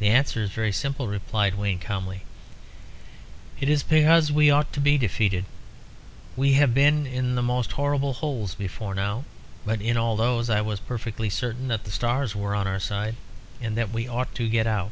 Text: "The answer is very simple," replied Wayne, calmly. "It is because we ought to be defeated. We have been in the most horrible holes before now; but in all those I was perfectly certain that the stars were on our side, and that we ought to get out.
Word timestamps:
"The 0.00 0.08
answer 0.08 0.42
is 0.42 0.50
very 0.50 0.72
simple," 0.72 1.06
replied 1.06 1.54
Wayne, 1.54 1.78
calmly. 1.78 2.24
"It 3.60 3.68
is 3.68 3.84
because 3.84 4.32
we 4.32 4.50
ought 4.50 4.72
to 4.72 4.80
be 4.80 4.98
defeated. 4.98 5.44
We 6.34 6.54
have 6.54 6.74
been 6.74 7.06
in 7.06 7.36
the 7.36 7.42
most 7.44 7.70
horrible 7.78 8.14
holes 8.14 8.56
before 8.56 8.96
now; 8.96 9.24
but 9.64 9.80
in 9.80 9.96
all 9.96 10.16
those 10.16 10.50
I 10.50 10.60
was 10.60 10.80
perfectly 10.80 11.30
certain 11.30 11.68
that 11.68 11.84
the 11.84 11.92
stars 11.92 12.34
were 12.34 12.52
on 12.56 12.66
our 12.66 12.80
side, 12.80 13.14
and 13.60 13.76
that 13.76 13.90
we 13.90 14.08
ought 14.08 14.34
to 14.34 14.48
get 14.48 14.66
out. 14.66 14.90